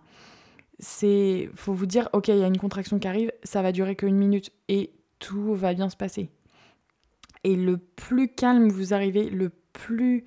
[0.79, 3.95] c'est faut vous dire OK, il y a une contraction qui arrive, ça va durer
[3.95, 6.29] qu'une minute et tout va bien se passer.
[7.43, 10.25] Et le plus calme vous arrivez, le plus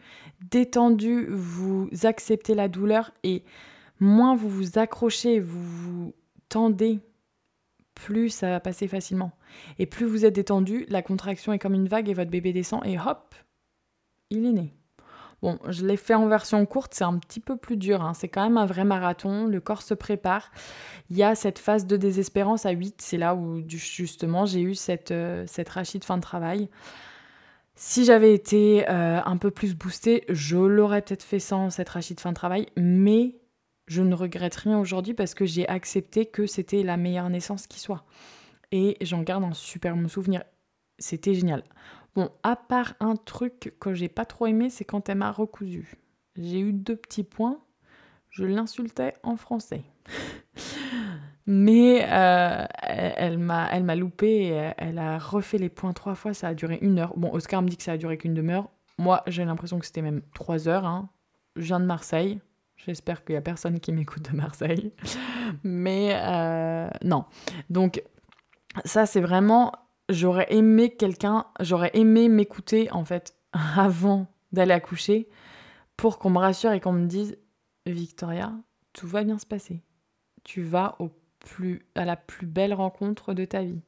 [0.50, 3.42] détendu vous acceptez la douleur et
[4.00, 6.14] moins vous vous accrochez, vous vous
[6.48, 7.00] tendez
[7.94, 9.32] plus ça va passer facilement.
[9.78, 12.84] Et plus vous êtes détendu, la contraction est comme une vague et votre bébé descend
[12.84, 13.34] et hop,
[14.30, 14.74] il est né.
[15.44, 18.02] Bon, je l'ai fait en version courte, c'est un petit peu plus dur.
[18.02, 18.14] Hein.
[18.14, 19.46] C'est quand même un vrai marathon.
[19.46, 20.50] Le corps se prépare.
[21.10, 23.02] Il y a cette phase de désespérance à 8.
[23.02, 26.70] C'est là où, justement, j'ai eu cette, euh, cette rachide fin de travail.
[27.76, 32.20] Si j'avais été euh, un peu plus boostée, je l'aurais peut-être fait sans cette rachide
[32.20, 32.68] fin de travail.
[32.76, 33.36] Mais
[33.88, 37.80] je ne regrette rien aujourd'hui parce que j'ai accepté que c'était la meilleure naissance qui
[37.80, 38.04] soit.
[38.70, 40.44] Et j'en garde un super bon souvenir.
[40.98, 41.64] C'était génial.
[42.14, 45.96] Bon, à part un truc que j'ai pas trop aimé, c'est quand elle m'a recousu.
[46.36, 47.60] J'ai eu deux petits points.
[48.30, 49.82] Je l'insultais en français.
[51.46, 56.48] Mais euh, elle, m'a, elle m'a loupé, elle a refait les points trois fois, ça
[56.48, 57.12] a duré une heure.
[57.16, 58.70] Bon, Oscar me dit que ça a duré qu'une demi-heure.
[58.98, 60.86] Moi, j'ai l'impression que c'était même trois heures.
[60.86, 61.10] Hein.
[61.56, 62.40] Je viens de Marseille.
[62.76, 64.92] J'espère qu'il n'y a personne qui m'écoute de Marseille.
[65.62, 67.24] Mais euh, non.
[67.70, 68.02] Donc,
[68.84, 69.72] ça, c'est vraiment
[70.08, 73.36] j'aurais aimé quelqu'un, j'aurais aimé m'écouter en fait
[73.76, 75.28] avant d'aller accoucher
[75.96, 77.36] pour qu'on me rassure et qu'on me dise
[77.86, 78.52] Victoria,
[78.92, 79.82] tout va bien se passer.
[80.42, 81.10] Tu vas au
[81.44, 83.80] plus, la plus belle rencontre de ta vie.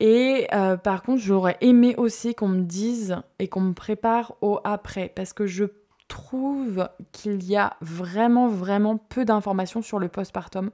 [0.00, 4.58] Et euh, par contre, j'aurais aimé aussi qu'on me dise et qu'on me prépare au
[4.64, 5.64] après, parce que je
[6.08, 10.70] trouve qu'il y a vraiment, vraiment peu d'informations sur le postpartum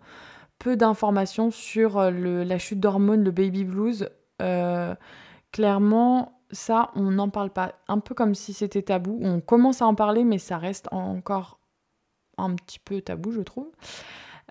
[0.58, 2.10] peu d'informations sur euh,
[2.44, 4.08] la chute d'hormones, le baby blues.
[4.42, 4.94] Euh,
[5.52, 7.74] clairement, ça, on n'en parle pas.
[7.88, 9.18] Un peu comme si c'était tabou.
[9.22, 11.58] On commence à en parler, mais ça reste encore
[12.38, 13.70] un petit peu tabou, je trouve.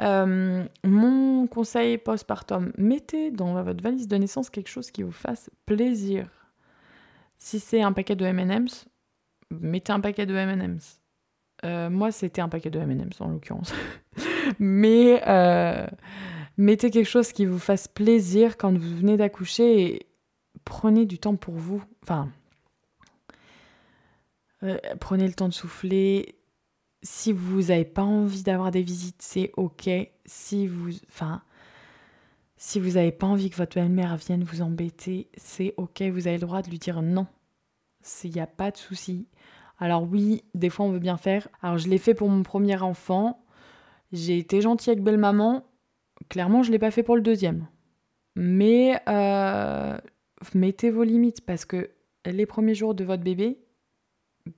[0.01, 5.49] Euh, mon conseil postpartum, mettez dans votre valise de naissance quelque chose qui vous fasse
[5.65, 6.27] plaisir.
[7.37, 8.85] Si c'est un paquet de M&M's,
[9.51, 11.01] mettez un paquet de M&M's.
[11.91, 13.73] moi, c'était un paquet de M&M's en l'occurrence.
[14.59, 15.87] Mais euh,
[16.57, 20.07] mettez quelque chose qui vous fasse plaisir quand vous venez d'accoucher et
[20.63, 21.83] prenez du temps pour vous.
[22.03, 22.29] Enfin,
[24.63, 26.35] euh, prenez le temps de souffler.
[27.05, 29.89] Si vous n'avez pas envie d'avoir des visites, c'est ok.
[30.25, 31.43] Si vous, enfin,
[32.57, 36.01] si vous n'avez pas envie que votre belle-mère vienne vous embêter, c'est ok.
[36.01, 37.27] Vous avez le droit de lui dire non.
[38.23, 39.27] Il n'y a pas de souci.
[39.77, 41.47] Alors oui, des fois on veut bien faire.
[41.61, 43.45] Alors je l'ai fait pour mon premier enfant.
[44.11, 45.63] J'ai été gentille avec belle maman.
[46.29, 47.67] Clairement, je ne l'ai pas fait pour le deuxième.
[48.35, 49.95] Mais euh,
[50.55, 51.91] mettez vos limites parce que
[52.25, 53.59] les premiers jours de votre bébé,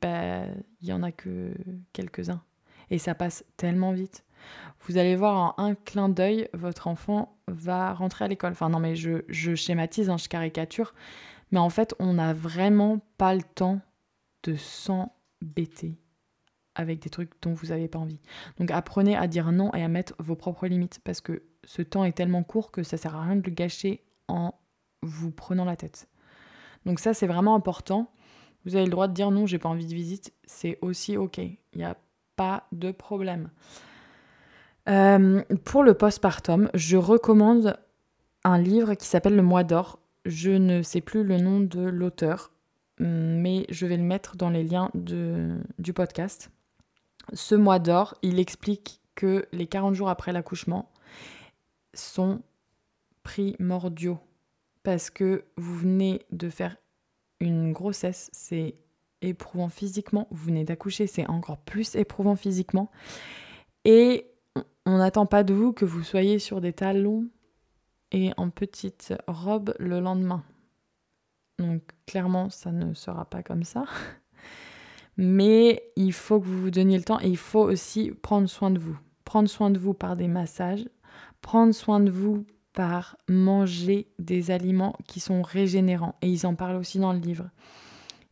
[0.01, 0.45] bah,
[0.81, 1.53] il n'y en a que
[1.93, 2.41] quelques-uns.
[2.89, 4.23] Et ça passe tellement vite.
[4.81, 8.51] Vous allez voir en un clin d'œil, votre enfant va rentrer à l'école.
[8.51, 10.93] Enfin non mais je, je schématise, hein, je caricature.
[11.51, 13.79] Mais en fait, on n'a vraiment pas le temps
[14.43, 15.97] de s'embêter
[16.75, 18.19] avec des trucs dont vous n'avez pas envie.
[18.59, 22.03] Donc apprenez à dire non et à mettre vos propres limites parce que ce temps
[22.03, 24.53] est tellement court que ça sert à rien de le gâcher en
[25.01, 26.07] vous prenant la tête.
[26.85, 28.11] Donc ça c'est vraiment important.
[28.67, 31.39] Vous avez le droit de dire non, j'ai pas envie de visite, c'est aussi ok.
[31.39, 31.97] Il n'y a
[32.35, 33.49] pas de problème.
[34.87, 37.79] Euh, pour le postpartum, je recommande
[38.43, 39.97] un livre qui s'appelle Le Mois d'or.
[40.25, 42.51] Je ne sais plus le nom de l'auteur,
[42.99, 46.51] mais je vais le mettre dans les liens du podcast
[47.33, 50.91] ce mois d'or, il explique que les 40 jours après l'accouchement
[51.93, 52.41] sont
[53.23, 54.19] primordiaux
[54.83, 56.77] parce que vous venez de faire
[57.39, 58.75] une grossesse, c'est
[59.21, 62.91] éprouvant physiquement, vous venez d'accoucher, c'est encore plus éprouvant physiquement.
[63.85, 64.27] Et
[64.85, 67.27] on n'attend pas de vous que vous soyez sur des talons
[68.11, 70.43] et en petite robe le lendemain.
[71.59, 73.85] Donc clairement, ça ne sera pas comme ça.
[75.17, 78.69] Mais il faut que vous vous donniez le temps et il faut aussi prendre soin
[78.69, 78.97] de vous.
[79.25, 80.87] Prendre soin de vous par des massages,
[81.41, 82.45] prendre soin de vous
[82.77, 86.13] par manger des aliments qui sont régénérants.
[86.21, 87.49] Et ils en parlent aussi dans le livre.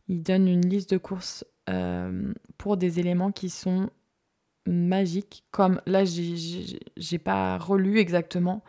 [0.06, 3.90] Ils donnent une liste de courses euh, pour des éléments qui sont
[4.64, 8.62] magiques, comme là, j'ai pas relu exactement,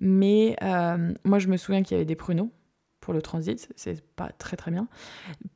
[0.00, 2.50] mais euh, moi je me souviens qu'il y avait des pruneaux
[2.98, 4.88] pour le transit, c'est pas très très bien.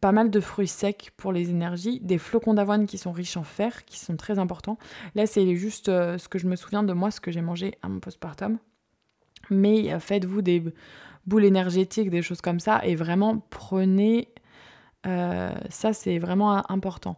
[0.01, 3.45] Pas mal de fruits secs pour les énergies, des flocons d'avoine qui sont riches en
[3.45, 4.79] fer, qui sont très importants.
[5.17, 7.75] Là, c'est juste euh, ce que je me souviens de moi, ce que j'ai mangé
[7.83, 8.59] à mon postpartum.
[9.51, 10.63] Mais faites-vous des
[11.27, 14.29] boules énergétiques, des choses comme ça, et vraiment prenez.
[15.07, 17.17] Euh, ça, c'est vraiment important.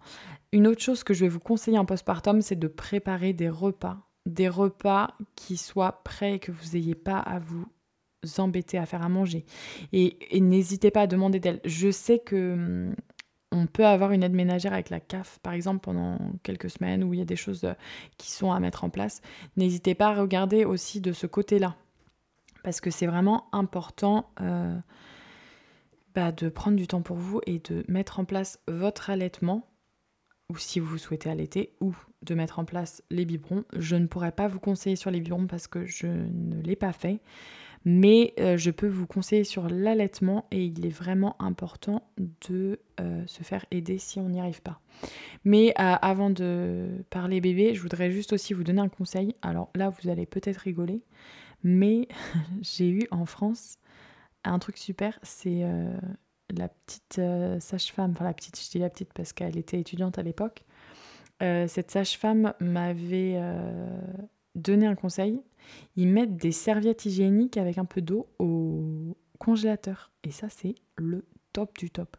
[0.53, 3.99] Une autre chose que je vais vous conseiller en postpartum, c'est de préparer des repas.
[4.27, 7.67] Des repas qui soient prêts et que vous n'ayez pas à vous
[8.39, 9.45] embêter à faire à manger.
[9.93, 11.61] Et, n'hésitez pas à demander d'elle.
[11.65, 12.95] Je sais que hum,
[13.53, 17.15] on peut avoir une aide ménagère avec la CAF, par exemple, pendant quelques semaines où
[17.15, 17.73] il y a des choses euh,
[18.19, 19.23] qui sont à mettre en place.
[19.57, 21.77] N'hésitez pas à regarder aussi de ce côté-là.
[22.63, 24.79] Parce que c'est vraiment important euh,
[26.15, 29.69] bah, de prendre du temps pour vous et de mettre en place votre allaitement
[30.51, 33.65] ou si vous souhaitez allaiter, ou de mettre en place les biberons.
[33.77, 36.93] Je ne pourrais pas vous conseiller sur les biberons parce que je ne l'ai pas
[36.93, 37.21] fait,
[37.85, 42.03] mais euh, je peux vous conseiller sur l'allaitement et il est vraiment important
[42.49, 44.81] de euh, se faire aider si on n'y arrive pas.
[45.45, 49.37] Mais avant de parler bébé, je voudrais juste aussi vous donner un conseil.
[49.43, 51.03] Alors là, vous allez peut-être rigoler,
[51.63, 52.09] mais
[52.63, 53.79] j'ai eu en France
[54.45, 55.65] un truc super, c'est
[56.51, 57.21] la petite
[57.61, 60.65] sage-femme, enfin la petite, je dis la petite parce qu'elle était étudiante à l'époque.
[61.41, 63.39] cette sage-femme m'avait
[64.55, 65.43] donner un conseil,
[65.97, 70.11] ils mettent des serviettes hygiéniques avec un peu d'eau au congélateur.
[70.25, 72.17] Et ça, c'est le top du top.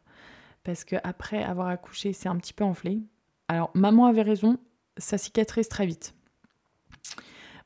[0.63, 3.01] Parce que après avoir accouché, c'est un petit peu enflé.
[3.47, 4.57] Alors, maman avait raison,
[4.97, 6.13] ça cicatrise très vite.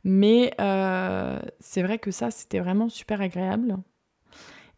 [0.04, 3.78] Mais euh, c'est vrai que ça, c'était vraiment super agréable.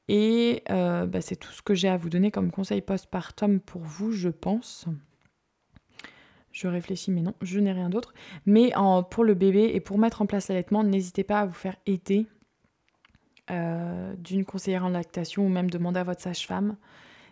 [0.08, 3.82] Et euh, bah, c'est tout ce que j'ai à vous donner comme conseil postpartum pour
[3.82, 4.86] vous, je pense.
[6.52, 8.14] Je réfléchis, mais non, je n'ai rien d'autre.
[8.46, 8.72] Mais
[9.10, 12.28] pour le bébé et pour mettre en place l'allaitement, n'hésitez pas à vous faire aider
[13.52, 16.78] euh, d'une conseillère en lactation ou même demander à votre sage-femme.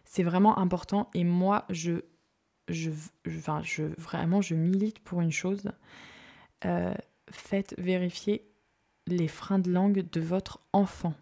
[0.03, 1.09] C'est vraiment important.
[1.13, 2.01] Et moi, je,
[2.67, 2.89] je,
[3.27, 5.71] enfin, je, vraiment, je milite pour une chose.
[7.31, 8.45] Faites vérifier
[9.07, 11.13] les freins de langue de votre enfant.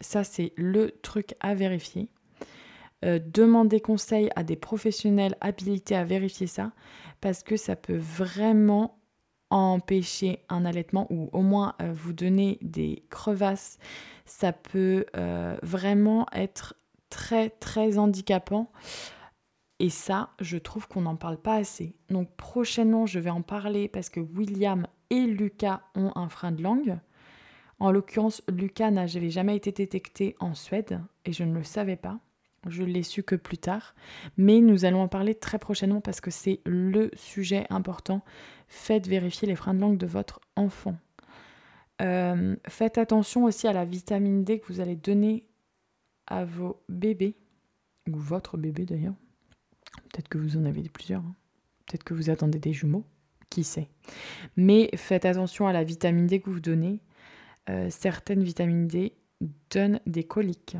[0.00, 2.08] Ça, c'est le truc à vérifier.
[3.04, 6.72] Euh, demandez conseil à des professionnels habilités à vérifier ça
[7.20, 8.98] parce que ça peut vraiment
[9.48, 13.78] empêcher un allaitement ou au moins euh, vous donner des crevasses.
[14.26, 16.74] Ça peut euh, vraiment être
[17.08, 18.70] très très handicapant.
[19.80, 21.96] Et ça, je trouve qu'on n'en parle pas assez.
[22.10, 26.62] Donc prochainement, je vais en parler parce que William et Lucas ont un frein de
[26.62, 26.98] langue.
[27.78, 32.20] En l'occurrence, Lucas n'avait jamais été détecté en Suède et je ne le savais pas.
[32.68, 33.94] Je l'ai su que plus tard,
[34.36, 38.22] mais nous allons en parler très prochainement parce que c'est le sujet important.
[38.68, 40.94] Faites vérifier les freins de langue de votre enfant.
[42.02, 45.46] Euh, faites attention aussi à la vitamine D que vous allez donner
[46.26, 47.34] à vos bébés,
[48.06, 49.14] ou votre bébé d'ailleurs.
[49.96, 51.22] Peut-être que vous en avez plusieurs.
[51.22, 51.34] Hein.
[51.86, 53.04] Peut-être que vous attendez des jumeaux.
[53.48, 53.88] Qui sait.
[54.56, 57.00] Mais faites attention à la vitamine D que vous donnez.
[57.68, 59.16] Euh, certaines vitamines D
[59.70, 60.76] donnent des coliques.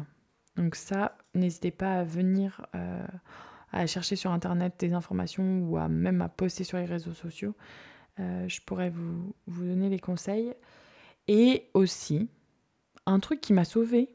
[0.56, 6.22] Donc ça, n'hésitez pas à venir euh, chercher sur Internet des informations ou à même
[6.22, 7.56] à poster sur les réseaux sociaux.
[8.18, 10.54] Euh, je pourrais vous, donner les conseils.
[11.28, 12.28] Et aussi,
[13.06, 14.14] un truc qui m'a sauvé,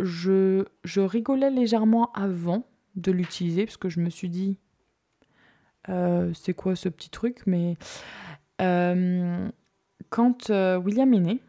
[0.00, 2.64] je, je, rigolais légèrement avant
[2.96, 4.58] de l'utiliser parce que je me suis dit,
[5.88, 7.76] euh, c'est quoi ce petit truc Mais
[10.10, 11.40] quand William est né,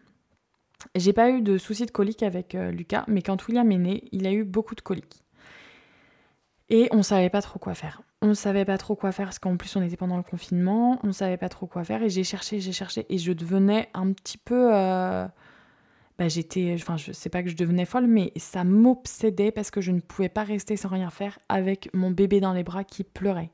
[0.95, 4.03] j'ai pas eu de soucis de colique avec euh, Lucas, mais quand William est né,
[4.11, 5.23] il a eu beaucoup de coliques.
[6.69, 8.01] Et on savait pas trop quoi faire.
[8.21, 11.11] On savait pas trop quoi faire parce qu'en plus on était pendant le confinement, on
[11.11, 14.37] savait pas trop quoi faire et j'ai cherché, j'ai cherché et je devenais un petit
[14.37, 15.27] peu euh,
[16.23, 19.81] bah, j'étais, enfin, je sais pas que je devenais folle, mais ça m'obsédait parce que
[19.81, 23.03] je ne pouvais pas rester sans rien faire avec mon bébé dans les bras qui
[23.03, 23.49] pleurait.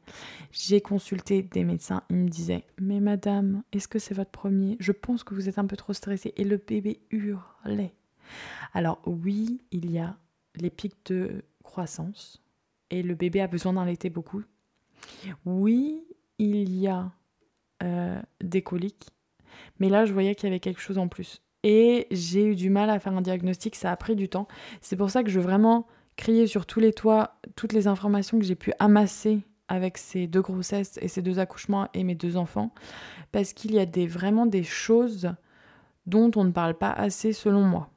[0.52, 4.78] J'ai consulté des médecins, ils me disaient Mais madame, est-ce que c'est votre premier?
[4.80, 6.32] Je pense que vous êtes un peu trop stressée.
[6.38, 7.96] Et le bébé hurlait.
[8.76, 10.16] Alors, oui, il y a
[10.54, 12.44] les pics de croissance
[12.92, 14.44] et le bébé a besoin d'allaiter beaucoup.
[15.44, 16.04] Oui,
[16.38, 17.12] il y a
[17.82, 19.08] euh, des coliques,
[19.80, 22.70] mais là, je voyais qu'il y avait quelque chose en plus et j'ai eu du
[22.70, 24.48] mal à faire un diagnostic, ça a pris du temps.
[24.82, 28.40] C'est pour ça que je veux vraiment crier sur tous les toits toutes les informations
[28.40, 32.36] que j'ai pu amasser avec ces deux grossesses et ces deux accouchements et mes deux
[32.36, 32.74] enfants,
[33.32, 35.32] parce qu'il y a vraiment des choses
[36.08, 37.90] dont on ne parle pas assez selon moi.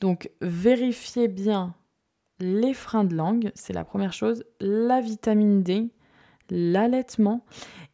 [0.00, 1.74] Donc vérifiez bien
[2.40, 5.90] les freins de langue, c'est la première chose, la vitamine D,
[6.50, 7.44] l'allaitement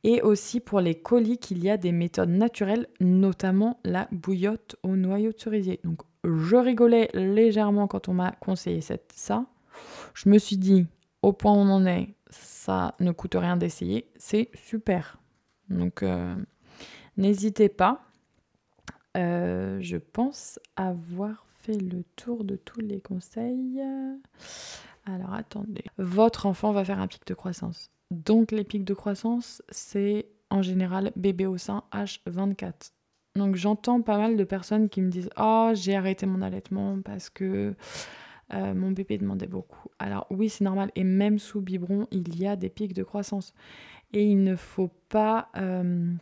[0.04, 4.96] et aussi pour les coliques, il y a des méthodes naturelles, notamment la bouillotte au
[4.96, 5.80] noyau de cerisier.
[5.85, 9.46] Donc je rigolais légèrement quand on m'a conseillé ça.
[10.14, 10.87] Je me suis dit,
[11.22, 15.18] au point où on en est, ça ne coûte rien d'essayer, c'est super.
[15.68, 16.35] Donc euh,
[17.16, 18.03] n'hésitez pas.
[19.16, 23.82] Euh, je pense avoir fait le tour de tous les conseils.
[25.07, 25.84] Alors attendez.
[25.99, 27.90] Votre enfant va faire un pic de croissance.
[28.11, 32.92] Donc les pics de croissance, c'est en général bébé au sein H24.
[33.34, 37.28] Donc j'entends pas mal de personnes qui me disent "Oh, j'ai arrêté mon allaitement parce
[37.30, 37.74] que
[38.54, 42.46] euh, mon bébé demandait beaucoup." Alors oui, c'est normal et même sous biberon, il y
[42.46, 43.52] a des pics de croissance
[44.12, 46.14] et il ne faut pas euh,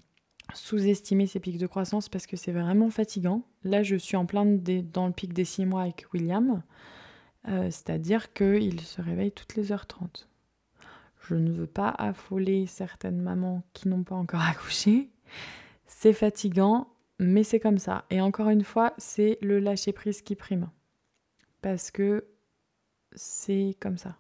[0.55, 3.43] sous-estimer ces pics de croissance parce que c'est vraiment fatigant.
[3.63, 6.63] Là, je suis en plein dans le pic des 6 mois avec William,
[7.49, 10.29] euh, c'est-à-dire qu'il se réveille toutes les heures 30.
[11.29, 15.11] Je ne veux pas affoler certaines mamans qui n'ont pas encore accouché.
[15.87, 18.05] C'est fatigant, mais c'est comme ça.
[18.11, 20.69] Et encore une fois, c'est le lâcher-prise qui prime.
[21.63, 22.25] Parce que
[23.15, 24.17] c'est comme ça.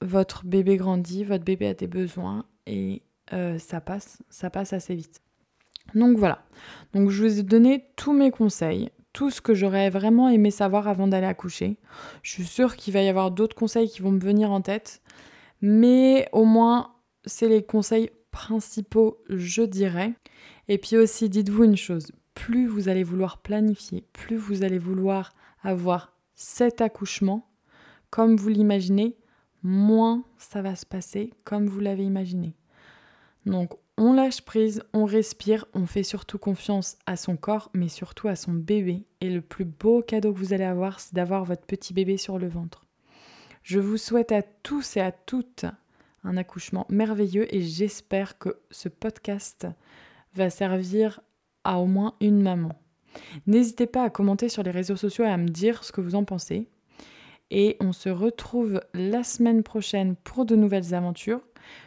[0.00, 3.02] Votre bébé grandit, votre bébé a des besoins et
[3.32, 5.20] euh, ça passe, ça passe assez vite.
[5.94, 6.44] Donc voilà.
[6.92, 10.88] Donc je vous ai donné tous mes conseils, tout ce que j'aurais vraiment aimé savoir
[10.88, 11.78] avant d'aller accoucher.
[12.22, 15.02] Je suis sûre qu'il va y avoir d'autres conseils qui vont me venir en tête,
[15.60, 16.94] mais au moins
[17.24, 20.14] c'est les conseils principaux, je dirais.
[20.68, 25.32] Et puis aussi, dites-vous une chose, plus vous allez vouloir planifier, plus vous allez vouloir
[25.62, 27.48] avoir cet accouchement,
[28.10, 29.16] comme vous l'imaginez,
[29.62, 32.54] moins ça va se passer comme vous l'avez imaginé.
[33.46, 38.28] Donc on lâche prise, on respire, on fait surtout confiance à son corps, mais surtout
[38.28, 39.06] à son bébé.
[39.20, 42.38] Et le plus beau cadeau que vous allez avoir, c'est d'avoir votre petit bébé sur
[42.38, 42.85] le ventre.
[43.66, 45.64] Je vous souhaite à tous et à toutes
[46.22, 49.66] un accouchement merveilleux et j'espère que ce podcast
[50.34, 51.20] va servir
[51.64, 52.76] à au moins une maman.
[53.48, 56.14] N'hésitez pas à commenter sur les réseaux sociaux et à me dire ce que vous
[56.14, 56.68] en pensez.
[57.50, 61.40] Et on se retrouve la semaine prochaine pour de nouvelles aventures.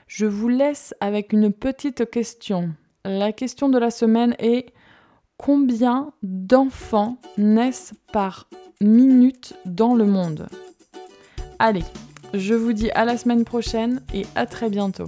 [0.06, 2.74] Je vous laisse avec une petite question.
[3.06, 4.74] La question de la semaine est
[5.38, 8.50] combien d'enfants naissent par
[8.82, 10.50] minute dans le monde?
[11.62, 11.84] Allez,
[12.34, 15.08] je vous dis à la semaine prochaine et à très bientôt.